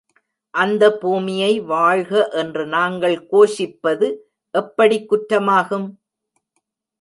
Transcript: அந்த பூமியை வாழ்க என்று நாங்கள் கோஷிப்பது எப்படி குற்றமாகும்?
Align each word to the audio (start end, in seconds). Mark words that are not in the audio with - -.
அந்த 0.53 0.83
பூமியை 0.93 1.59
வாழ்க 1.59 2.29
என்று 2.31 2.63
நாங்கள் 2.65 3.17
கோஷிப்பது 3.31 4.09
எப்படி 4.53 4.97
குற்றமாகும்? 5.05 5.87